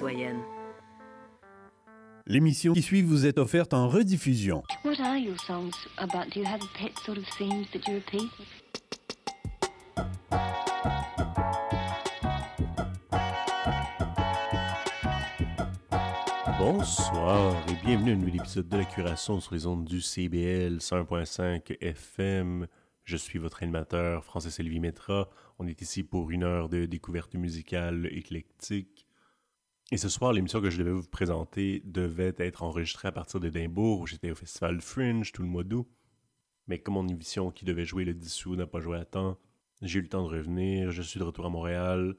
[0.00, 0.40] citoyenne.
[2.26, 4.62] L'émission qui suit vous est offerte en rediffusion.
[4.82, 6.30] What are your songs about?
[6.32, 8.30] Do you have a pet sort of themes that you repeat?
[16.58, 20.78] Bonsoir et bienvenue à un nouvel épisode de la curation sur les ondes du CBL
[20.78, 22.66] 101.5 FM.
[23.04, 25.28] Je suis votre animateur, Francis Sylvie Metra.
[25.58, 29.06] On est ici pour une heure de découverte musicale éclectique.
[29.92, 34.00] Et ce soir, l'émission que je devais vous présenter devait être enregistrée à partir d'Édimbourg,
[34.00, 35.88] où j'étais au Festival Fringe tout le mois d'août.
[36.68, 39.36] Mais comme mon émission qui devait jouer le 10 août n'a pas joué à temps,
[39.82, 42.14] j'ai eu le temps de revenir, je suis de retour à Montréal,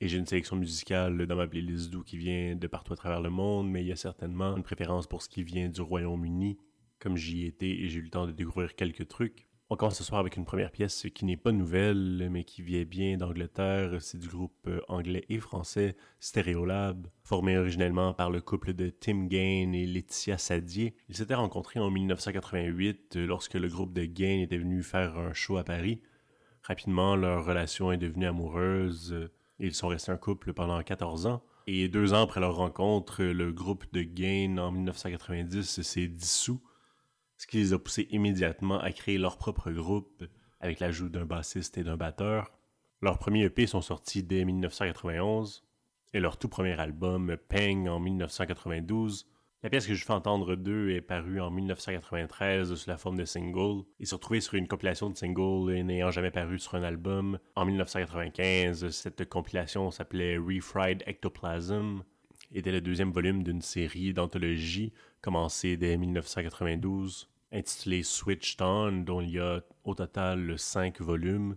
[0.00, 3.22] et j'ai une sélection musicale dans ma playlist d'août qui vient de partout à travers
[3.22, 6.58] le monde, mais il y a certainement une préférence pour ce qui vient du Royaume-Uni,
[6.98, 9.46] comme j'y étais et j'ai eu le temps de découvrir quelques trucs.
[9.70, 12.84] On commence ce soir avec une première pièce qui n'est pas nouvelle, mais qui vient
[12.84, 13.96] bien d'Angleterre.
[14.00, 19.24] C'est du groupe euh, anglais et français Stereolab, formé originellement par le couple de Tim
[19.24, 20.94] Gain et Laetitia Sadier.
[21.08, 25.32] Ils s'étaient rencontrés en 1988 euh, lorsque le groupe de Gain était venu faire un
[25.32, 26.02] show à Paris.
[26.62, 31.42] Rapidement, leur relation est devenue amoureuse euh, ils sont restés un couple pendant 14 ans.
[31.66, 36.60] Et deux ans après leur rencontre, le groupe de Gain en 1990 s'est dissous
[37.44, 40.24] ce qui les a poussés immédiatement à créer leur propre groupe
[40.60, 42.56] avec l'ajout d'un bassiste et d'un batteur.
[43.02, 45.62] Leurs premiers EP sont sortis dès 1991
[46.14, 49.26] et leur tout premier album, Peng, en 1992.
[49.62, 53.26] La pièce que je fais entendre d'eux est parue en 1993 sous la forme de
[53.26, 57.38] single et se retrouvée sur une compilation de singles n'ayant jamais paru sur un album.
[57.56, 62.04] En 1995, cette compilation s'appelait Refried Ectoplasm
[62.54, 69.30] était le deuxième volume d'une série d'anthologies commencée dès 1992, intitulée Switched On, dont il
[69.30, 71.56] y a au total cinq volumes.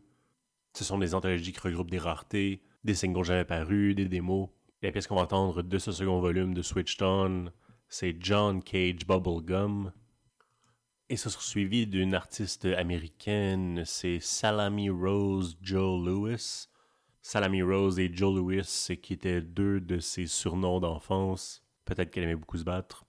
[0.73, 4.49] Ce sont des anthologies qui regroupent des raretés, des singles jamais parus, des démos.
[4.83, 7.51] la pièce qu'on va entendre de ce second volume de Switched On,
[7.89, 9.91] c'est John Cage Bubblegum.
[11.09, 16.67] Et ça sera suivi d'une artiste américaine, c'est Salami Rose Joe Lewis,
[17.21, 21.63] Salami Rose et Joe Lewis, qui étaient deux de ses surnoms d'enfance.
[21.85, 23.06] Peut-être qu'elle aimait beaucoup se battre.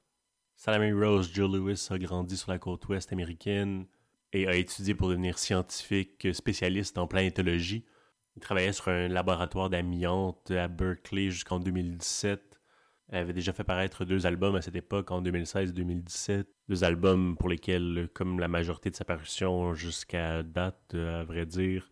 [0.61, 3.87] Salami Rose Joe Lewis a grandi sur la côte ouest américaine
[4.33, 7.85] et a étudié pour devenir scientifique spécialiste en planétologie.
[8.35, 12.61] Il travaillait sur un laboratoire d'amiante à Berkeley jusqu'en 2017.
[13.11, 16.47] Elle avait déjà fait paraître deux albums à cette époque, en 2016-2017.
[16.69, 21.89] Deux albums pour lesquels, comme la majorité de sa parution jusqu'à date, à vrai dire,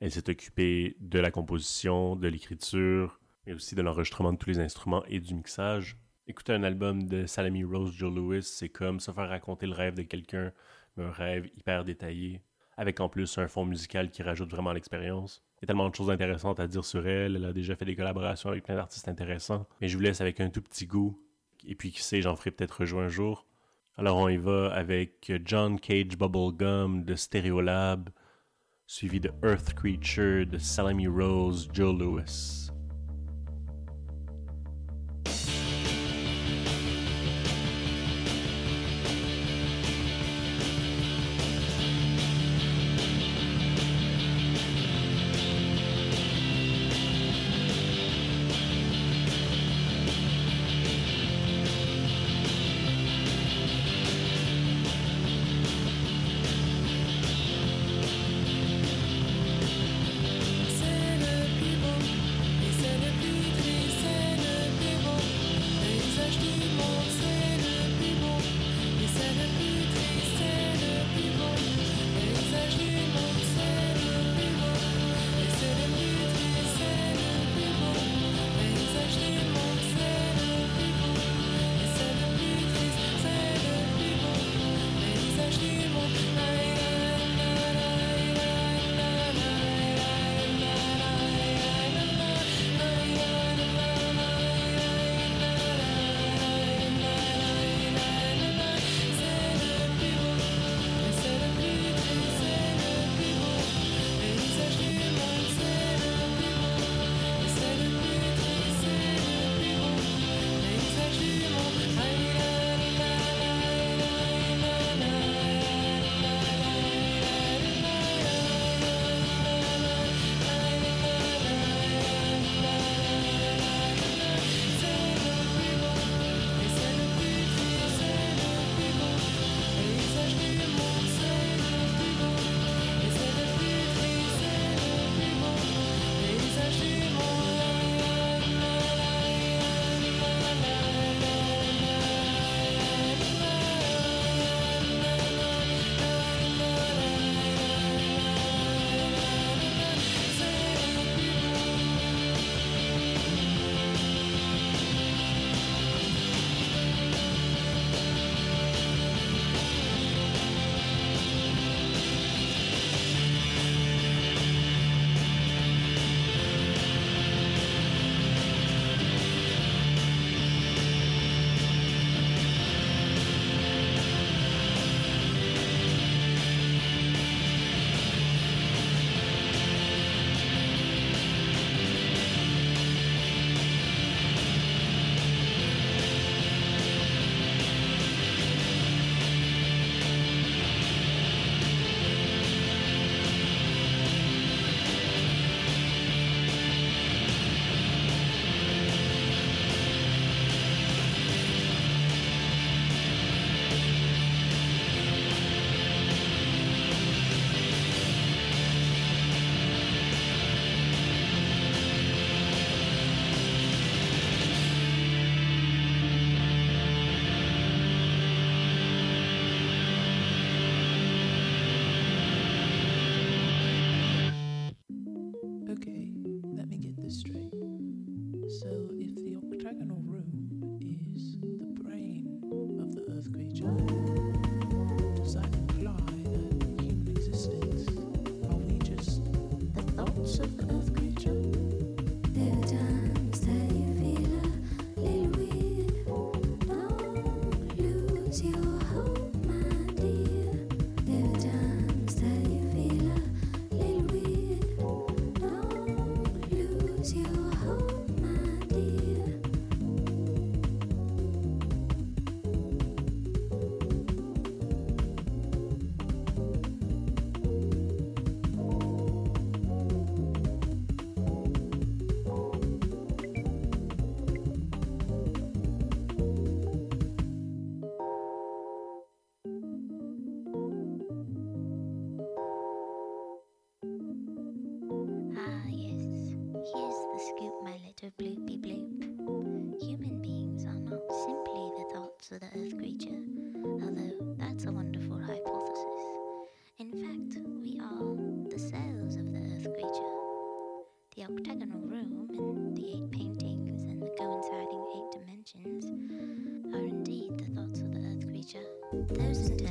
[0.00, 4.58] elle s'est occupée de la composition, de l'écriture, mais aussi de l'enregistrement de tous les
[4.58, 5.96] instruments et du mixage.
[6.28, 9.94] Écouter un album de Salami Rose Joe Lewis, c'est comme se faire raconter le rêve
[9.94, 10.52] de quelqu'un,
[10.96, 12.40] mais un rêve hyper détaillé,
[12.76, 15.42] avec en plus un fond musical qui rajoute vraiment l'expérience.
[15.56, 17.84] Il y a tellement de choses intéressantes à dire sur elle, elle a déjà fait
[17.84, 21.20] des collaborations avec plein d'artistes intéressants, mais je vous laisse avec un tout petit goût,
[21.66, 23.44] et puis qui sait, j'en ferai peut-être jouer un jour.
[23.96, 28.10] Alors on y va avec John Cage Bubblegum de Stereolab,
[28.86, 32.71] suivi de Earth Creature de Salami Rose Joe Lewis.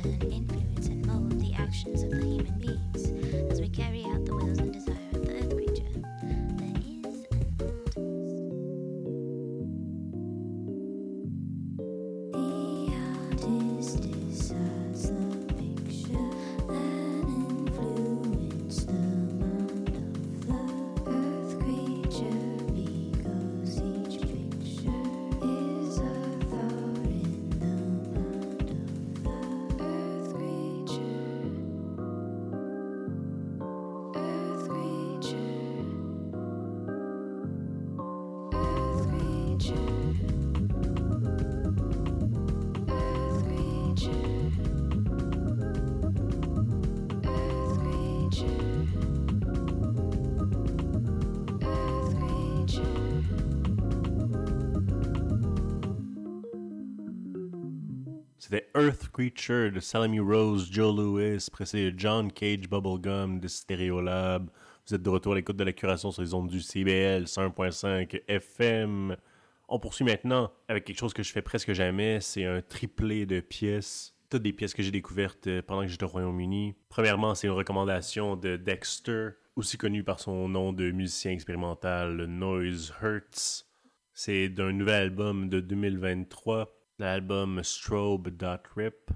[0.04, 2.21] Influence and mold the actions of the
[59.12, 64.48] Creature de Salami Rose, Joe Lewis, précédé de John Cage Bubblegum de Stereolab.
[64.86, 68.22] Vous êtes de retour à l'écoute de la curation sur les ondes du CBL 101.5
[68.26, 69.14] FM.
[69.68, 73.40] On poursuit maintenant avec quelque chose que je fais presque jamais, c'est un triplé de
[73.40, 74.14] pièces.
[74.30, 76.74] Toutes des pièces que j'ai découvertes euh, pendant que j'étais au Royaume-Uni.
[76.88, 82.94] Premièrement, c'est une recommandation de Dexter, aussi connu par son nom de musicien expérimental Noise
[83.02, 83.66] Hurts.
[84.14, 89.10] C'est d'un nouvel album de 2023, l'album Strobe.rip,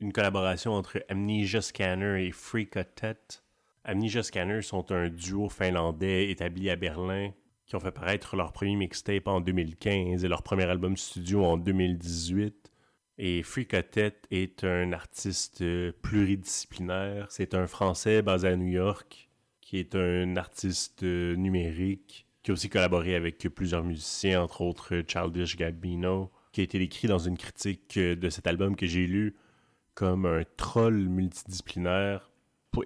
[0.00, 3.42] une collaboration entre Amnesia Scanner et Freakatet.
[3.84, 7.30] Amnesia Scanner sont un duo finlandais établi à Berlin
[7.66, 11.56] qui ont fait paraître leur premier mixtape en 2015 et leur premier album studio en
[11.56, 12.72] 2018.
[13.18, 15.62] Et Freakatet est un artiste
[16.02, 17.28] pluridisciplinaire.
[17.30, 19.28] C'est un Français basé à New York
[19.60, 25.56] qui est un artiste numérique qui a aussi collaboré avec plusieurs musiciens, entre autres Childish
[25.56, 29.36] Gambino, qui a été décrit dans une critique euh, de cet album que j'ai lu
[29.94, 32.30] comme un troll multidisciplinaire.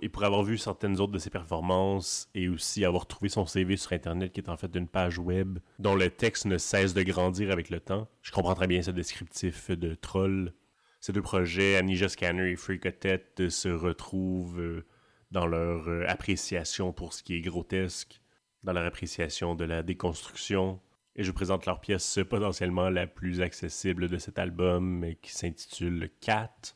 [0.01, 3.77] Et pour avoir vu certaines autres de ses performances et aussi avoir trouvé son CV
[3.77, 7.03] sur Internet qui est en fait une page web dont le texte ne cesse de
[7.03, 10.55] grandir avec le temps, je comprends très bien ce descriptif de troll.
[11.03, 14.87] Ces deux projets, Amnesia Scanner et Freakatet, euh, se retrouvent euh,
[15.33, 18.21] dans leur euh, appréciation pour ce qui est grotesque,
[18.63, 20.81] dans leur appréciation de la déconstruction.
[21.15, 26.09] Et je vous présente leur pièce potentiellement la plus accessible de cet album qui s'intitule
[26.21, 26.75] Cat.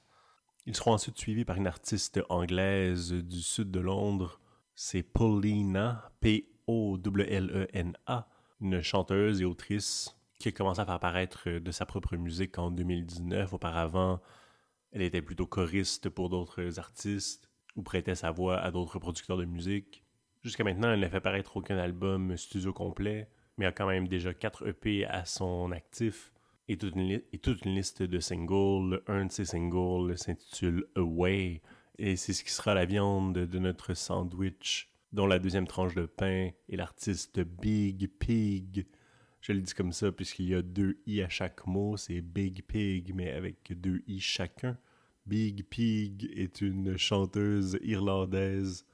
[0.66, 4.38] Ils seront ensuite suivis par une artiste anglaise du sud de Londres.
[4.74, 6.58] C'est Paulina, P-O-L-L-E-N-A,
[8.60, 12.70] une chanteuse et autrice qui a commencé à faire paraître de sa propre musique en
[12.70, 13.54] 2019.
[13.54, 14.20] Auparavant,
[14.92, 19.46] elle était plutôt choriste pour d'autres artistes ou prêtait sa voix à d'autres producteurs de
[19.46, 20.04] musique.
[20.42, 24.34] Jusqu'à maintenant, elle n'a fait paraître aucun album studio complet, mais a quand même déjà
[24.34, 26.32] 4 EP à son actif
[26.68, 29.02] et toute une, et toute une liste de singles.
[29.06, 31.62] Un de ces singles s'intitule Away
[31.98, 36.06] et c'est ce qui sera la viande de notre sandwich, dont la deuxième tranche de
[36.06, 38.86] pain est l'artiste Big Pig.
[39.40, 42.62] Je le dis comme ça puisqu'il y a deux i à chaque mot, c'est Big
[42.64, 44.76] Pig, mais avec deux i chacun.
[45.24, 48.86] Big Pig est une chanteuse irlandaise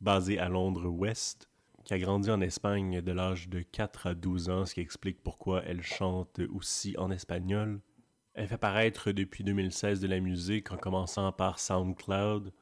[0.00, 1.49] basée à Londres Ouest,
[1.84, 5.22] qui a grandi en Espagne de l'âge de 4 à 12 ans, ce qui explique
[5.22, 7.80] pourquoi elle chante aussi en espagnol.
[8.34, 12.52] Elle fait paraître depuis 2016 de la musique en commençant par SoundCloud.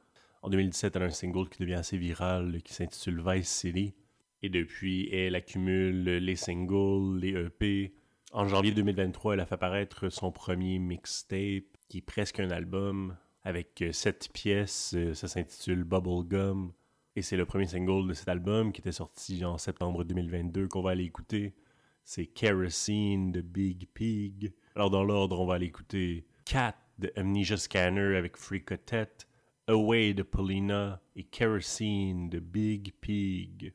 [0.41, 3.93] En 2017, elle a un single qui devient assez viral qui s'intitule Vice City.
[4.41, 7.93] Et depuis, elle accumule les singles, les EP,
[8.31, 13.17] En janvier 2023, elle a fait apparaître son premier mixtape, qui est presque un album,
[13.43, 14.95] avec sept pièces.
[15.13, 16.71] Ça s'intitule Bubblegum.
[17.15, 20.81] Et c'est le premier single de cet album qui était sorti en septembre 2022 qu'on
[20.81, 21.55] va aller écouter.
[22.03, 24.53] C'est Kerosene de Big Pig.
[24.75, 29.09] Alors dans l'ordre, on va aller écouter Cat de Amnesia Scanner avec Fricotet,
[29.67, 33.73] Away de Paulina et Kerosene de Big Pig.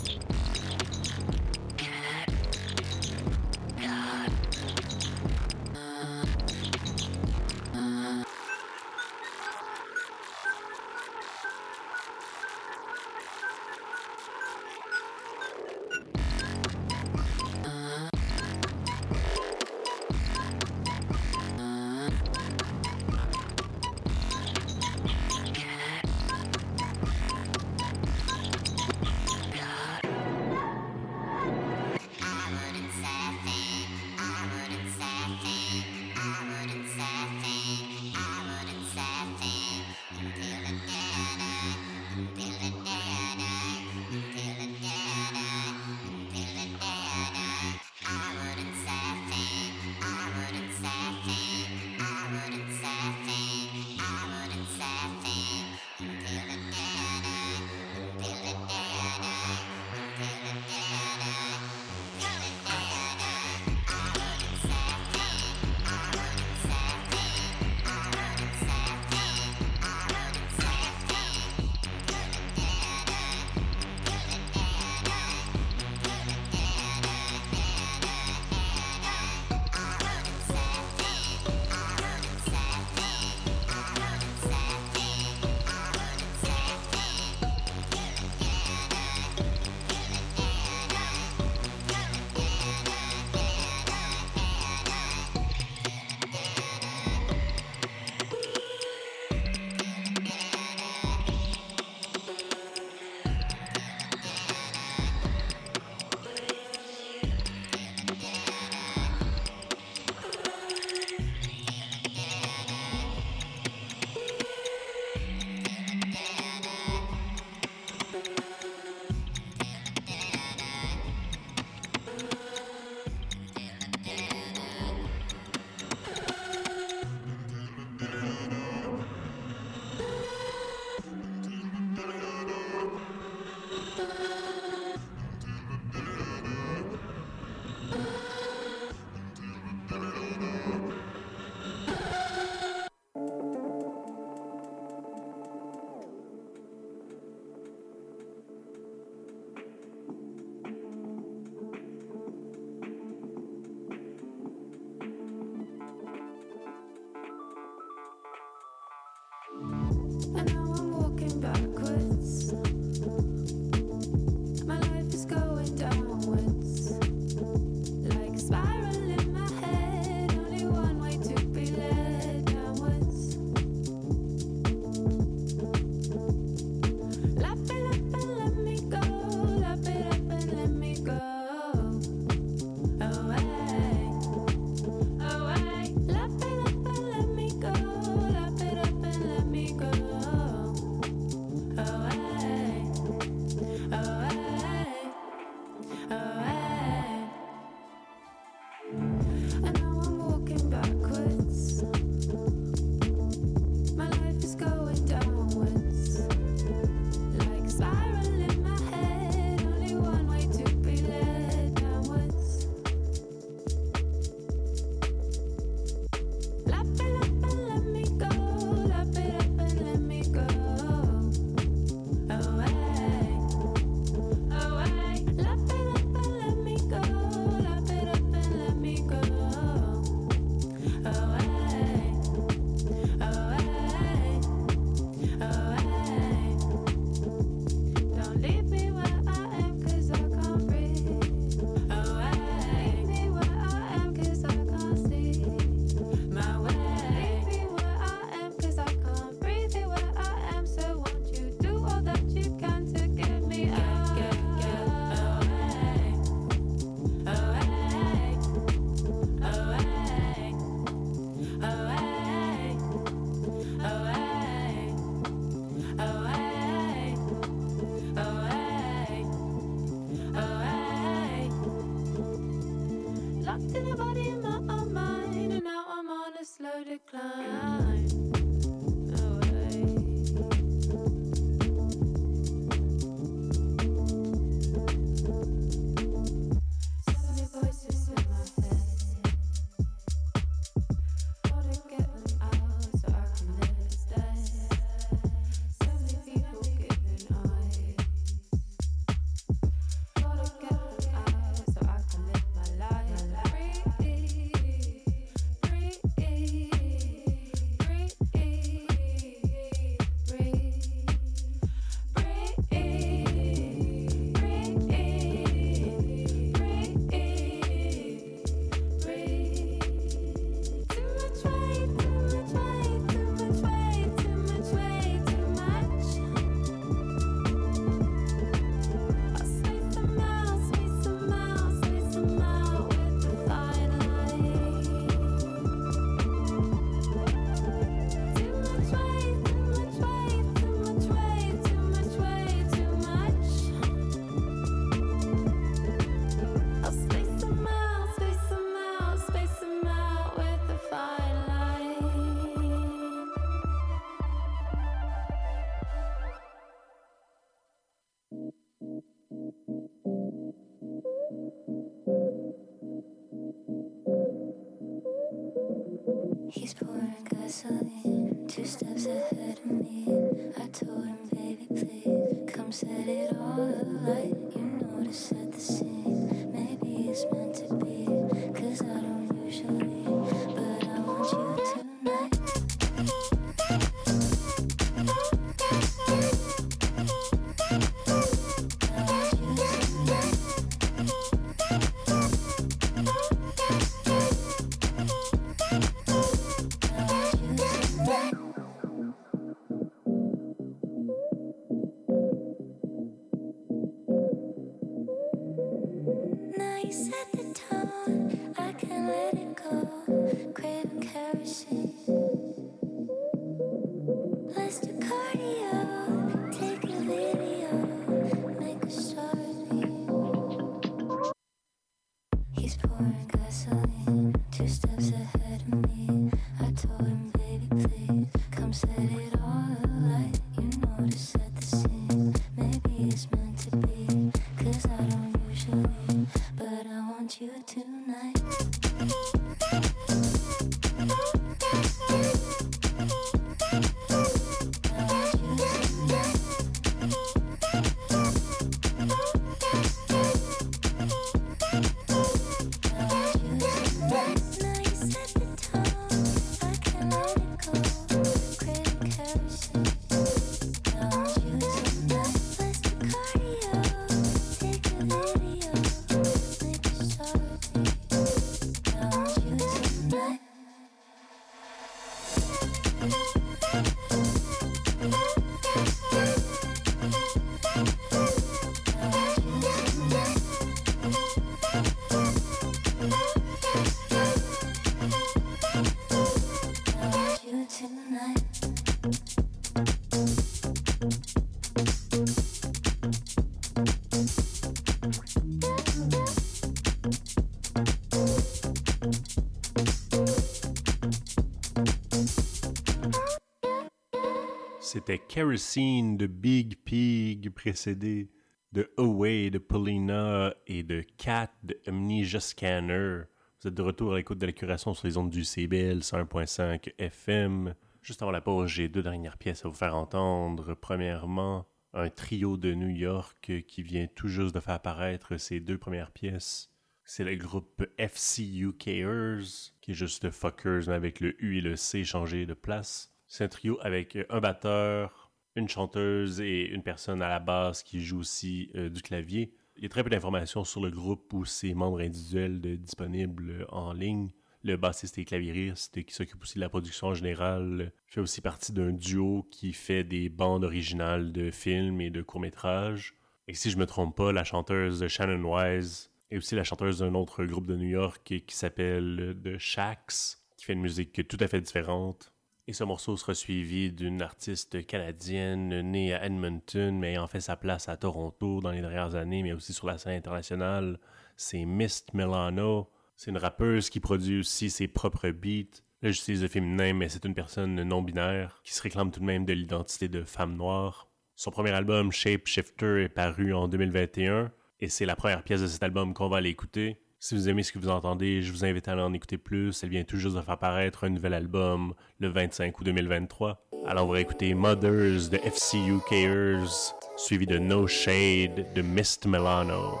[504.94, 508.30] C'était Kerosene de Big Pig, précédé
[508.70, 513.22] de Away de Paulina et de Cat de Amnesia Scanner.
[513.60, 516.92] Vous êtes de retour à l'écoute de la curation sur les ondes du CBL 101.5
[516.96, 517.74] FM.
[518.02, 520.74] Juste avant la pause, j'ai deux dernières pièces à vous faire entendre.
[520.74, 525.76] Premièrement, un trio de New York qui vient tout juste de faire apparaître ses deux
[525.76, 526.70] premières pièces.
[527.04, 532.04] C'est le groupe FCUKers, qui est juste Fuckers, mais avec le U et le C
[532.04, 533.13] changés de place.
[533.36, 538.00] C'est un trio avec un batteur, une chanteuse et une personne à la basse qui
[538.00, 539.52] joue aussi euh, du clavier.
[539.76, 543.92] Il y a très peu d'informations sur le groupe ou ses membres individuels disponibles en
[543.92, 544.30] ligne.
[544.62, 548.70] Le bassiste et claviériste qui s'occupe aussi de la production en général fait aussi partie
[548.70, 553.16] d'un duo qui fait des bandes originales de films et de courts-métrages.
[553.48, 557.16] Et si je me trompe pas, la chanteuse Shannon Wise est aussi la chanteuse d'un
[557.16, 561.48] autre groupe de New York qui s'appelle The Shacks, qui fait une musique tout à
[561.48, 562.30] fait différente.
[562.66, 567.56] Et ce morceau sera suivi d'une artiste canadienne née à Edmonton, mais ayant fait sa
[567.56, 570.98] place à Toronto dans les dernières années, mais aussi sur la scène internationale.
[571.36, 572.90] C'est Mist Milano.
[573.16, 575.82] C'est une rappeuse qui produit aussi ses propres beats.
[576.00, 579.44] Là, j'utilise le féminin, mais c'est une personne non-binaire qui se réclame tout de même
[579.44, 581.08] de l'identité de femme noire.
[581.36, 584.50] Son premier album, Shape Shifter, est paru en 2021
[584.80, 586.98] et c'est la première pièce de cet album qu'on va aller écouter.
[587.24, 589.82] Si vous aimez ce que vous entendez, je vous invite à en écouter plus.
[589.82, 593.66] Elle vient juste de faire paraître un nouvel album le 25 août 2023.
[593.86, 600.00] Alors on va écouter Mothers de FCU Kers, suivi de No Shade de Mist Milano.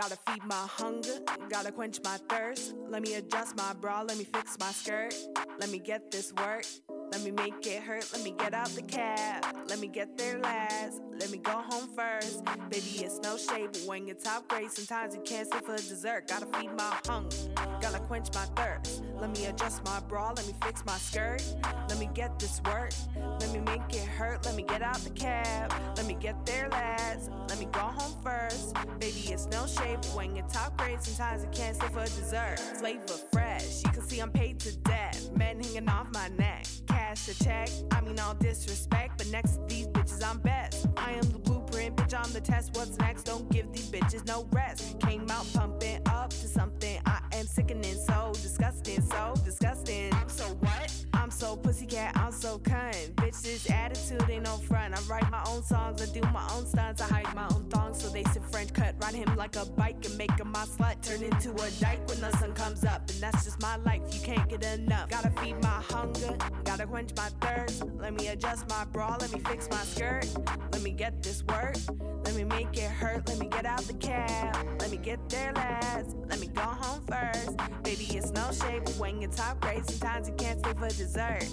[0.00, 1.18] Gotta feed my hunger,
[1.50, 2.74] gotta quench my thirst.
[2.88, 5.14] Let me adjust my bra, let me fix my skirt.
[5.58, 6.64] Let me get this work,
[7.10, 8.08] let me make it hurt.
[8.12, 11.00] Let me get out the cab, let me get there last.
[11.18, 12.44] Let me go home first.
[12.70, 16.28] Baby, it's no shade, but when you're top grade, sometimes you can't stay for dessert.
[16.28, 17.36] Gotta feed my hunger,
[17.80, 19.02] gotta quench my thirst.
[19.20, 21.42] Let me adjust my bra, let me fix my skirt.
[21.88, 22.92] Let me get this work,
[23.38, 24.46] let me make it hurt.
[24.46, 27.30] Let me get out the cab, let me get there last.
[27.48, 28.74] Let me go home first.
[28.98, 32.58] Baby, it's no shade, but when you're top grade, sometimes you can't stay for dessert.
[32.78, 33.49] Flavor fresh,
[33.84, 35.30] you can see I'm paid to death.
[35.36, 37.68] Men hanging off my neck, cash a check.
[37.92, 40.86] I mean, all disrespect, but next to these bitches, I'm best.
[40.96, 42.76] I am the blueprint, bitch, I'm the test.
[42.76, 43.24] What's next?
[43.24, 45.00] Don't give these bitches no rest.
[45.00, 47.00] Came out pumping up to something.
[47.06, 50.12] I am sickening, so disgusting, so disgusting.
[50.14, 51.04] I'm so what?
[51.14, 53.19] I'm so pussycat, I'm so cunt.
[53.38, 54.94] This attitude ain't no front.
[54.94, 57.00] I write my own songs, I do my own stunts.
[57.00, 58.94] I hide my own thongs, so they sit French cut.
[59.00, 61.00] Ride him like a bike and make him my slut.
[61.00, 63.08] Turn into a dyke when the sun comes up.
[63.08, 65.08] And that's just my life, you can't get enough.
[65.08, 67.84] Gotta feed my hunger, gotta quench my thirst.
[67.98, 70.26] Let me adjust my bra, let me fix my skirt.
[70.72, 71.76] Let me get this work,
[72.24, 73.28] let me make it hurt.
[73.28, 76.16] Let me get out the cab, let me get there last.
[76.28, 77.56] Let me go home first.
[77.82, 81.46] Baby, it's no shade, but when you're top grade, sometimes you can't stay for dessert.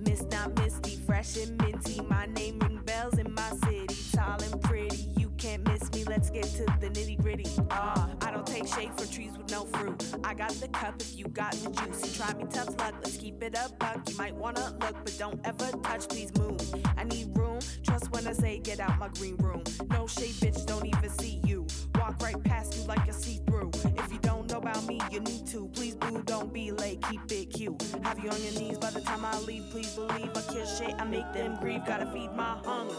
[0.00, 2.00] Miss not misty, fresh and minty.
[2.08, 3.86] my name ring bells in my city.
[4.12, 6.04] Tall and pretty, you can't miss me.
[6.04, 7.46] Let's get to the nitty gritty.
[7.70, 10.02] Ah, I don't take shade from trees with no fruit.
[10.24, 12.00] I got the cup if you got the juice.
[12.06, 14.08] You try me tough luck, let's keep it a buck.
[14.08, 16.60] You might wanna look, but don't ever touch, please move.
[16.96, 19.62] I need room, trust when I say get out my green room.
[19.90, 21.66] No shade, bitch, don't even see you.
[21.96, 23.70] Walk right past you like a see through.
[23.98, 25.68] If you don't know about me, you need to.
[25.74, 27.26] Please, boo, don't be late, keep
[27.60, 27.82] cute.
[28.04, 29.68] Have you on your knees by the time I leave.
[29.70, 31.84] Please believe I kill shit, I make them grieve.
[31.84, 32.94] Gotta feed my hunger.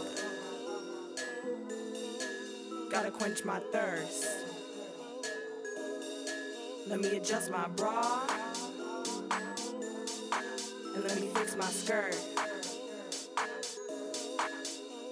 [2.88, 4.24] Gotta quench my thirst.
[6.86, 8.20] Let me adjust my bra.
[10.94, 12.16] And let me fix my skirt.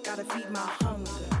[0.03, 1.40] Gotta feed my hunger.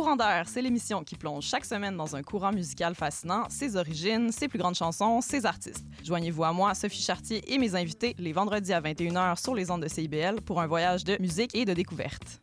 [0.00, 4.48] Courant c'est l'émission qui plonge chaque semaine dans un courant musical fascinant, ses origines, ses
[4.48, 5.84] plus grandes chansons, ses artistes.
[6.02, 9.82] Joignez-vous à moi, Sophie Chartier et mes invités les vendredis à 21h sur les ondes
[9.82, 12.40] de CIBL pour un voyage de musique et de découverte.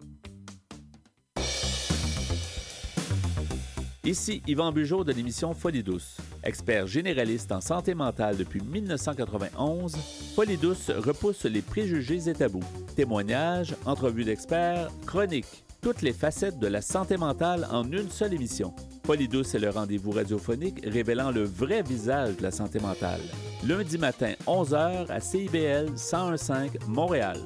[4.04, 6.17] Ici Yvan Bugeaud de l'émission Folie douce.
[6.43, 9.96] Expert généraliste en santé mentale depuis 1991,
[10.36, 12.63] Folie douce repousse les préjugés et tabous.
[12.96, 18.74] Témoignages, entrevues d'experts, chroniques, toutes les facettes de la santé mentale en une seule émission.
[19.06, 23.22] Folie douce est le rendez-vous radiophonique révélant le vrai visage de la santé mentale.
[23.66, 27.40] Lundi matin, 11h à CIBL 1015 Montréal.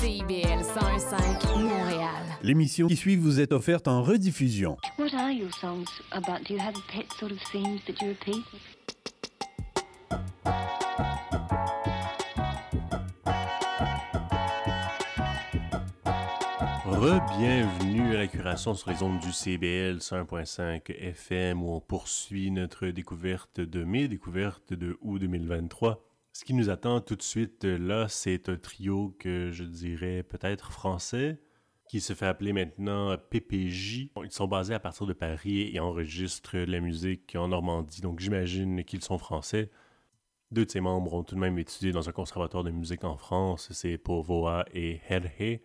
[0.00, 2.22] CIBL 101.5 Montréal.
[2.42, 4.76] L'émission qui suit vous est offerte en rediffusion.
[4.98, 6.44] What are your songs about?
[6.48, 8.44] Do you have pet sort of themes that you repeat?
[17.02, 22.86] Re-bienvenue à la curation sur les ondes du CBL 101.5 FM où on poursuit notre
[22.86, 26.00] découverte de mai, découverte de août 2023.
[26.32, 30.22] Ce qui nous attend tout de suite euh, là, c'est un trio que je dirais
[30.22, 31.40] peut-être français,
[31.88, 34.12] qui se fait appeler maintenant PPJ.
[34.22, 38.84] Ils sont basés à partir de Paris et enregistrent la musique en Normandie, donc j'imagine
[38.84, 39.72] qu'ils sont français.
[40.52, 43.16] Deux de ses membres ont tout de même étudié dans un conservatoire de musique en
[43.16, 45.60] France, c'est Povoa et Herhe.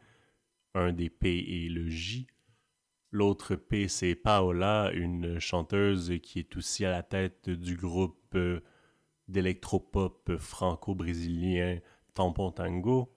[0.78, 2.28] Un des P est le J.
[3.10, 8.60] L'autre P, c'est Paola, une chanteuse qui est aussi à la tête du groupe euh,
[9.28, 11.80] d'électropop franco-brésilien
[12.14, 13.12] Tampon Tango.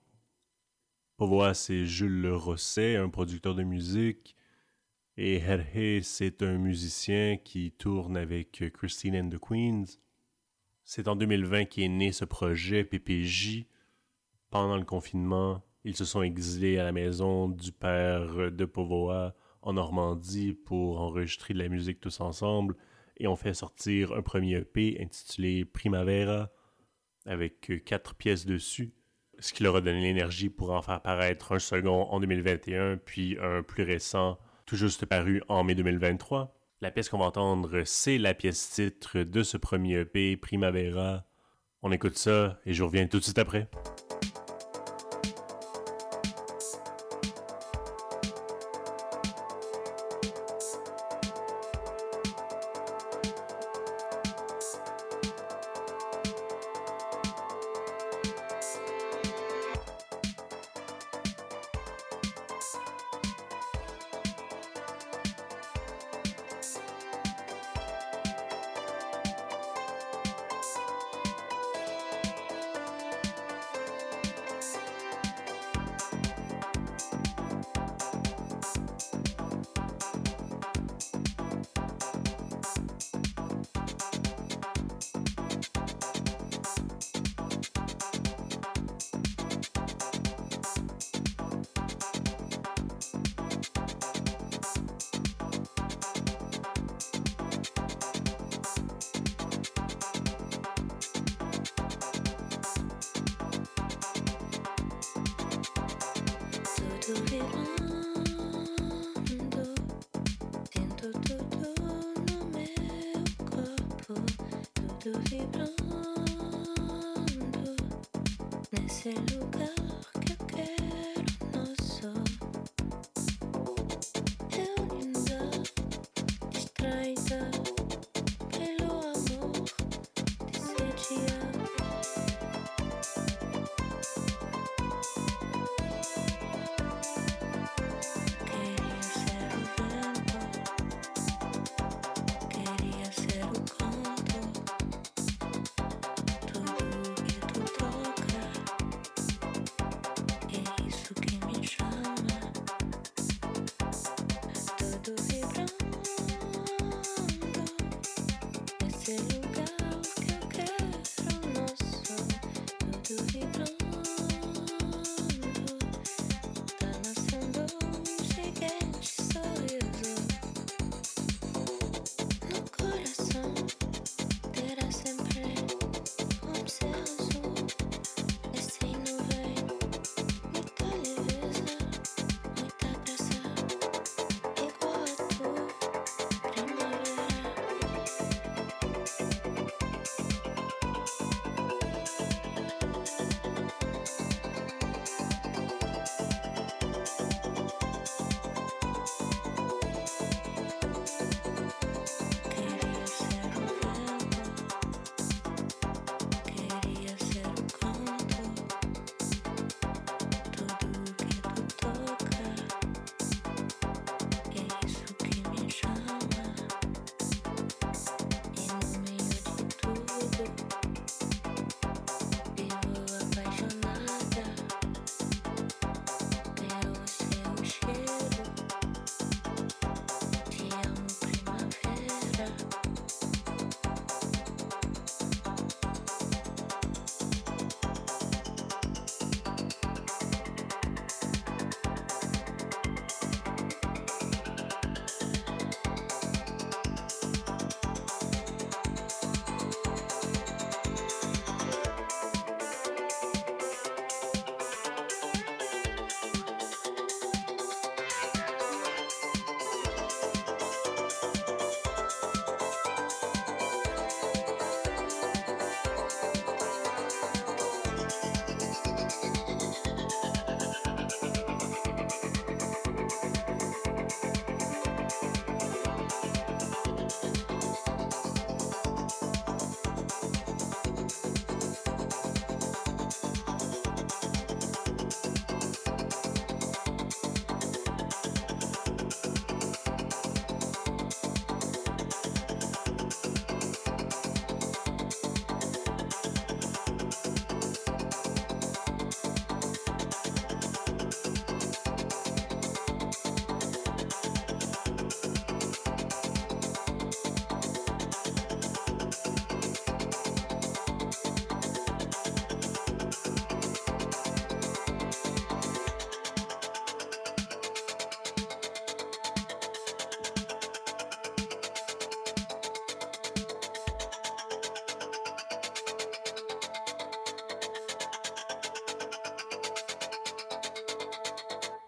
[1.19, 4.37] Povoa, c'est Jules Rosset, un producteur de musique.
[5.19, 9.99] Et Herhe, c'est un musicien qui tourne avec Christine and the Queens.
[10.83, 13.67] C'est en 2020 qu'est né ce projet PPJ.
[14.49, 19.75] Pendant le confinement, ils se sont exilés à la maison du père de Povoa en
[19.75, 22.77] Normandie pour enregistrer de la musique tous ensemble
[23.19, 26.51] et ont fait sortir un premier EP intitulé Primavera
[27.27, 28.95] avec quatre pièces dessus,
[29.39, 33.37] ce qui leur a donné l'énergie pour en faire paraître un second en 2021 puis
[33.41, 36.57] un plus récent tout juste paru en mai 2023.
[36.81, 41.25] La pièce qu'on va entendre, c'est la pièce titre de ce premier EP, Primavera.
[41.83, 43.69] On écoute ça et je reviens tout de suite après.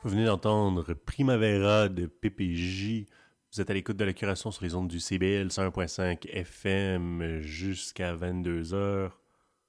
[0.03, 3.07] Vous venez d'entendre Primavera de PPJ.
[3.53, 8.12] Vous êtes à l'écoute de la curation sur les ondes du CBL 101.5 FM jusqu'à
[8.12, 9.12] 22h.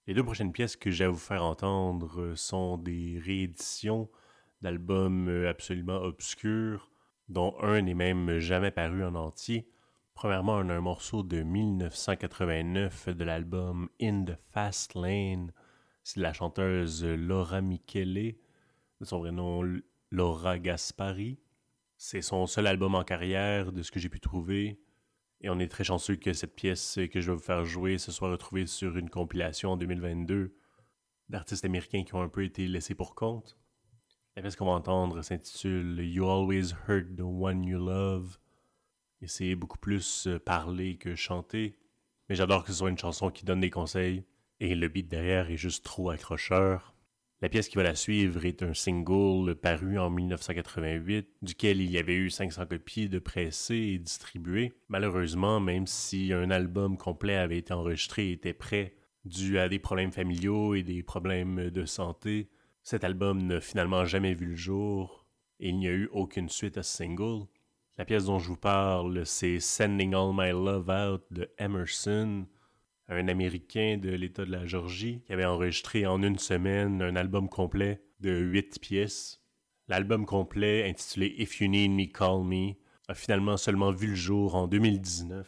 [0.08, 4.10] Les deux prochaines pièces que j'ai à vous faire entendre sont des rééditions
[4.64, 6.90] d'albums absolument obscurs,
[7.30, 9.70] dont un n'est même jamais paru en entier.
[10.16, 15.54] Premièrement, on a un morceau de 1989 de l'album In the Fast Lane.
[16.04, 18.34] C'est de la chanteuse Laura Michele,
[19.00, 19.62] de son vrai nom
[20.14, 21.40] Laura Gaspari.
[21.98, 24.80] C'est son seul album en carrière, de ce que j'ai pu trouver.
[25.42, 28.12] Et on est très chanceux que cette pièce que je vais vous faire jouer se
[28.12, 30.56] soit retrouvée sur une compilation en 2022
[31.30, 33.58] d'artistes américains qui ont un peu été laissés pour compte.
[34.36, 38.38] La pièce qu'on va entendre s'intitule You Always Hurt the One You Love.
[39.22, 41.80] Et c'est beaucoup plus euh, parler que chanter.
[42.30, 44.26] Mais j'adore que ce soit une chanson qui donne des conseils.
[44.60, 46.93] Et le beat derrière est juste trop accrocheur.
[47.44, 51.98] La pièce qui va la suivre est un single paru en 1988, duquel il y
[51.98, 54.72] avait eu 500 copies de pressées et distribuées.
[54.88, 58.94] Malheureusement, même si un album complet avait été enregistré et était prêt,
[59.26, 62.48] dû à des problèmes familiaux et des problèmes de santé,
[62.82, 65.28] cet album n'a finalement jamais vu le jour
[65.60, 67.46] et il n'y a eu aucune suite à ce single.
[67.98, 72.46] La pièce dont je vous parle, c'est Sending All My Love Out de Emerson.
[73.08, 77.50] Un Américain de l'État de la Georgie qui avait enregistré en une semaine un album
[77.50, 79.42] complet de huit pièces.
[79.88, 82.76] L'album complet, intitulé If You Need Me, Call Me,
[83.08, 85.48] a finalement seulement vu le jour en 2019.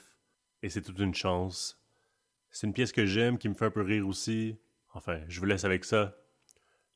[0.62, 1.82] Et c'est toute une chance.
[2.52, 4.58] C'est une pièce que j'aime, qui me fait un peu rire aussi.
[4.94, 6.18] Enfin, je vous laisse avec ça.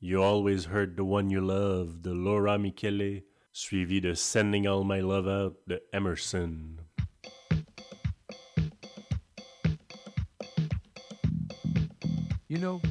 [0.02, 5.00] You Always Heard the One You Love de Laura Michele, suivi de Sending All My
[5.00, 6.78] Love Out de Emerson.
[12.52, 12.82] You know,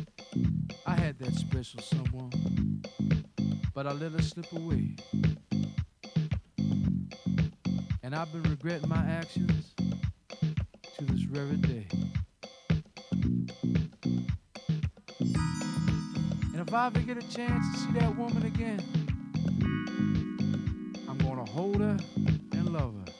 [0.86, 2.30] I had that special someone,
[3.74, 4.94] but I let her slip away.
[8.04, 9.74] And I've been regretting my actions
[10.96, 11.88] to this very day.
[16.52, 18.80] And if I ever get a chance to see that woman again,
[21.08, 21.96] I'm gonna hold her
[22.52, 23.17] and love her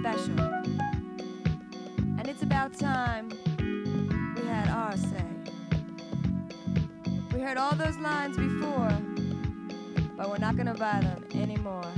[0.00, 0.40] special.
[2.18, 3.28] And it's about time
[4.34, 5.26] we had our say.
[7.34, 8.90] We heard all those lines before,
[10.16, 11.92] but we're not gonna buy them anymore.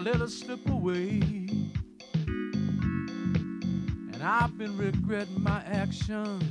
[0.00, 1.20] Let her slip away.
[4.12, 6.44] And I've been regretting my actions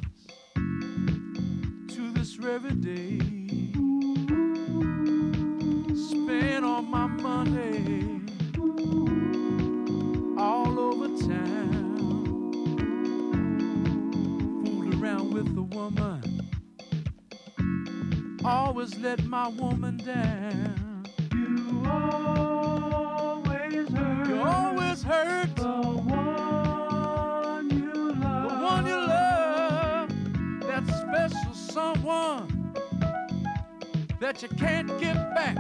[34.28, 35.56] that you can't get back,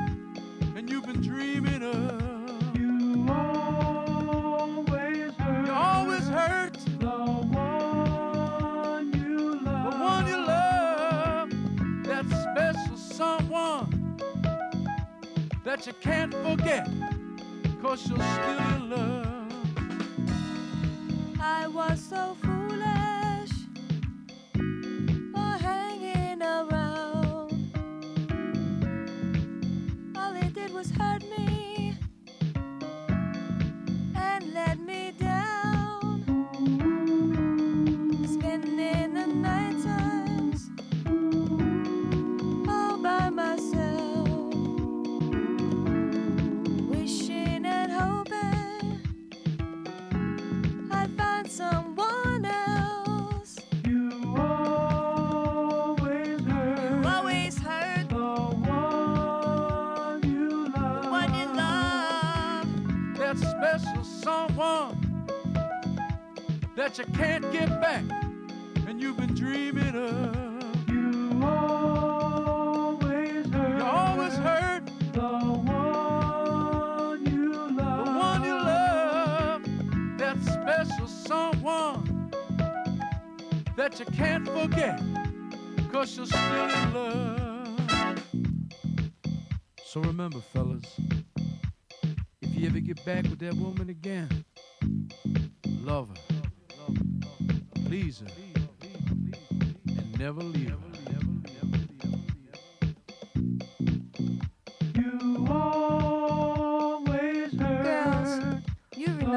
[0.75, 2.77] and you've been dreaming of.
[2.77, 5.67] You always hurt.
[5.67, 9.93] You always hurt the one you love.
[9.93, 11.49] The one you love
[12.03, 14.19] that special someone
[15.63, 16.89] that you can't forget,
[17.81, 19.53] cause you're still in love.
[21.39, 22.35] I was so
[30.77, 31.16] was hurt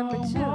[0.01, 0.50] you remember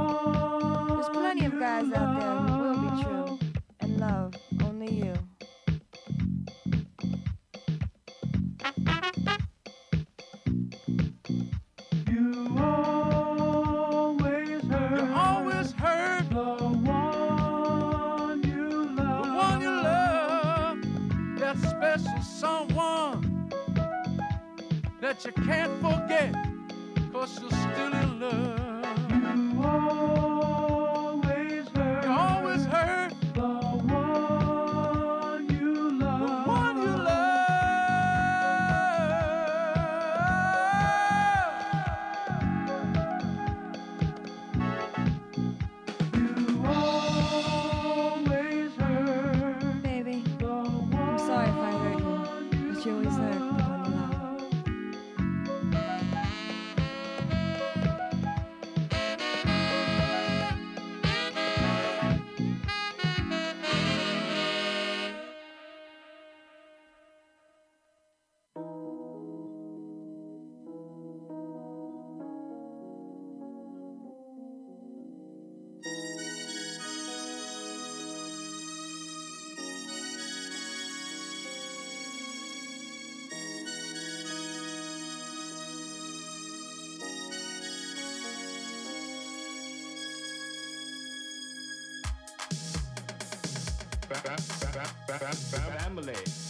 [94.25, 96.44] Family.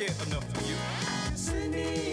[0.00, 2.09] Care enough oh, for you.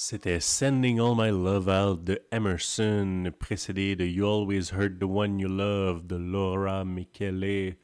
[0.00, 5.40] C'était Sending All My Love Out de Emerson, précédé de You Always Hurt the One
[5.40, 7.74] You Love de Laura Michele.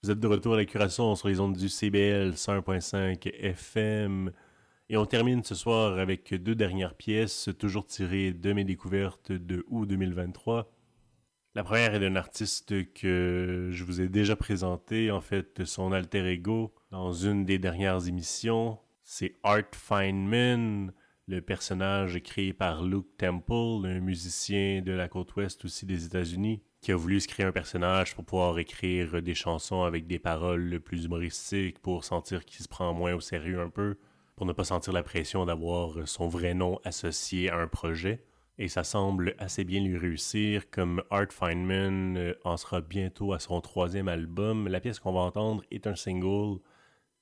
[0.00, 4.30] Vous êtes de retour à la curation sur les ondes du CBL 101.5 FM.
[4.90, 9.64] Et on termine ce soir avec deux dernières pièces, toujours tirées de mes découvertes de
[9.70, 10.72] août 2023.
[11.56, 16.30] La première est d'un artiste que je vous ai déjà présenté, en fait, son alter
[16.30, 18.78] ego, dans une des dernières émissions.
[19.02, 20.92] C'est Art Feynman,
[21.26, 26.62] le personnage créé par Luke Temple, un musicien de la côte ouest aussi des États-Unis,
[26.80, 30.80] qui a voulu se créer un personnage pour pouvoir écrire des chansons avec des paroles
[30.80, 33.96] plus humoristiques, pour sentir qu'il se prend moins au sérieux un peu,
[34.36, 38.24] pour ne pas sentir la pression d'avoir son vrai nom associé à un projet.
[38.58, 43.38] Et ça semble assez bien lui réussir, comme Art Feynman euh, en sera bientôt à
[43.38, 44.68] son troisième album.
[44.68, 46.60] La pièce qu'on va entendre est un single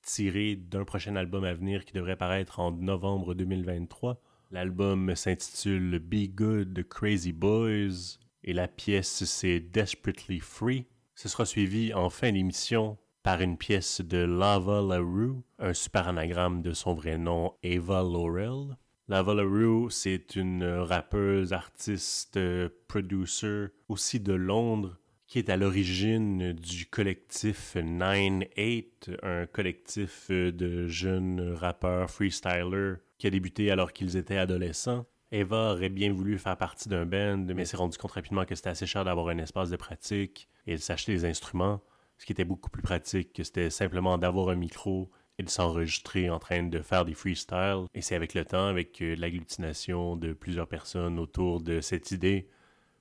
[0.09, 4.19] tiré d'un prochain album à venir qui devrait paraître en novembre 2023.
[4.51, 10.87] L'album s'intitule Be Good Crazy Boys et la pièce c'est Desperately Free.
[11.15, 16.63] Ce sera suivi en fin d'émission par une pièce de Lava LaRue, un super anagramme
[16.63, 18.79] de son vrai nom Ava Laurel.
[19.09, 22.39] Lava LaRue, c'est une rappeuse, artiste,
[22.87, 24.97] producer, aussi de Londres,
[25.29, 33.31] qui est à l'origine du collectif 9-8, un collectif de jeunes rappeurs freestylers qui a
[33.31, 35.05] débuté alors qu'ils étaient adolescents.
[35.31, 38.71] Eva aurait bien voulu faire partie d'un band, mais s'est rendu compte rapidement que c'était
[38.71, 41.83] assez cher d'avoir un espace de pratique et de s'acheter des instruments.
[42.17, 46.31] Ce qui était beaucoup plus pratique, que c'était simplement d'avoir un micro et de s'enregistrer
[46.31, 47.85] en train de faire des freestyles.
[47.95, 52.49] Et c'est avec le temps, avec euh, l'agglutination de plusieurs personnes autour de cette idée,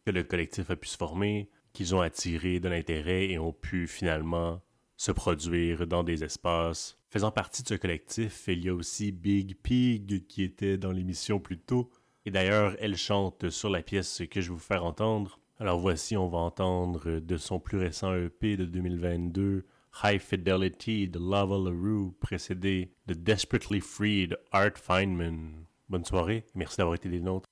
[0.05, 3.86] que le collectif a pu se former, qu'ils ont attiré de l'intérêt et ont pu
[3.86, 4.63] finalement
[4.95, 6.97] se produire dans des espaces.
[7.11, 11.39] Faisant partie de ce collectif, il y a aussi Big Pig qui était dans l'émission
[11.39, 11.91] plus tôt.
[12.25, 15.39] Et d'ailleurs, elle chante sur la pièce que je vais vous faire entendre.
[15.59, 19.63] Alors voici, on va entendre de son plus récent EP de 2022,
[20.03, 25.67] High Fidelity de Lava LaRue, précédé de Desperately Free de Art Feynman.
[25.89, 27.47] Bonne soirée, merci d'avoir été des nôtres.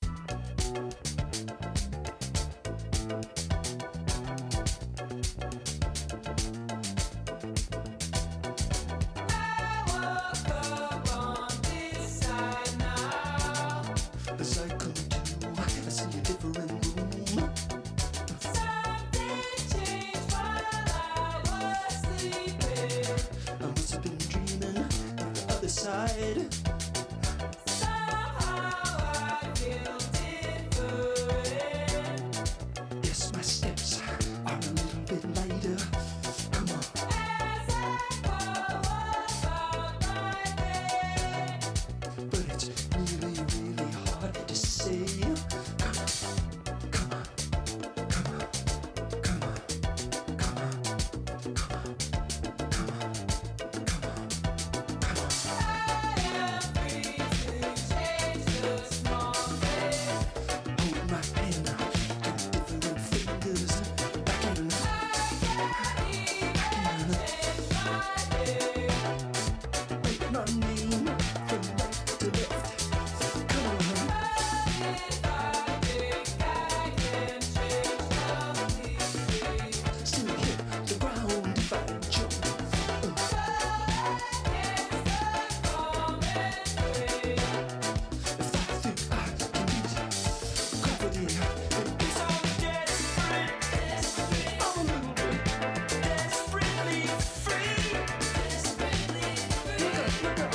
[100.26, 100.55] sugar.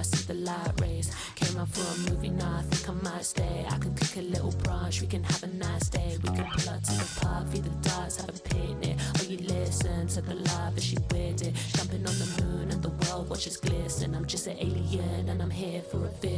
[0.00, 1.14] I see the light rays.
[1.34, 3.66] Came out for a movie, now I think I might stay.
[3.68, 6.16] I can click a little branch, we can have a nice day.
[6.22, 8.96] We can pull up to the park, feed the dogs, have a picnic.
[9.18, 11.54] Or you listen to the live as she weird it.
[11.74, 14.14] Jumping on the moon and the world watches glisten.
[14.14, 16.29] I'm just an alien and I'm here for a visit.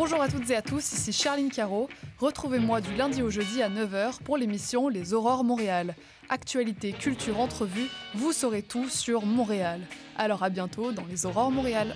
[0.00, 1.86] Bonjour à toutes et à tous, ici Charline Caro.
[2.20, 5.94] Retrouvez-moi du lundi au jeudi à 9h pour l'émission Les Aurores Montréal.
[6.30, 9.82] Actualité, culture, entrevue, vous saurez tout sur Montréal.
[10.16, 11.94] Alors à bientôt dans Les Aurores Montréal.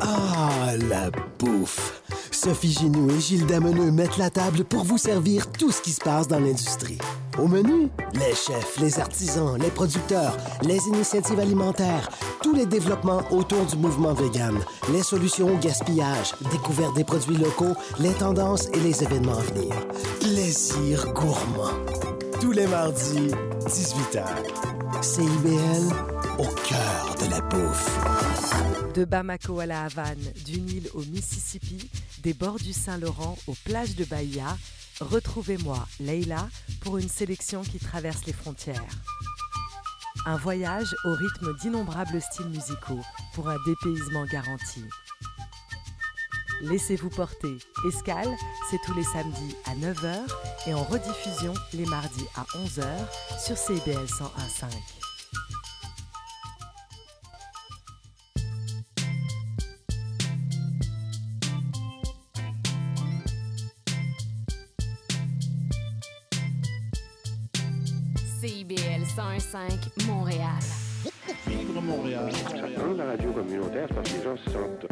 [0.00, 2.02] Ah, la bouffe!
[2.30, 6.00] Sophie Ginou et Gilles Dameneux mettent la table pour vous servir tout ce qui se
[6.00, 6.96] passe dans l'industrie.
[7.40, 12.10] Au menu, les chefs, les artisans, les producteurs, les initiatives alimentaires,
[12.42, 14.58] tous les développements autour du mouvement vegan,
[14.92, 19.74] les solutions au gaspillage, découverte des produits locaux, les tendances et les événements à venir.
[20.20, 21.72] Plaisir gourmand.
[22.42, 23.30] Tous les mardis,
[23.66, 24.26] 18h.
[25.00, 25.94] CIBL,
[26.38, 28.92] au cœur de la bouffe.
[28.94, 31.88] De Bamako à la Havane, du Nil au Mississippi,
[32.22, 34.58] des bords du Saint-Laurent aux plages de Bahia,
[35.00, 36.48] retrouvez-moi, Leila,
[36.80, 38.84] pour une sélection qui traverse les frontières.
[40.26, 43.00] Un voyage au rythme d'innombrables styles musicaux
[43.34, 44.84] pour un dépaysement garanti.
[46.62, 47.56] Laissez-vous porter.
[47.88, 48.36] Escale,
[48.70, 50.18] c'est tous les samedis à 9h
[50.66, 52.84] et en rediffusion les mardis à 11h
[53.42, 54.99] sur CBL 101.5.
[69.16, 70.60] 101.5 Montréal.
[71.46, 72.30] Vivre Montréal.
[72.76, 74.86] Dans la radio communautaire, parce que les gens se sentent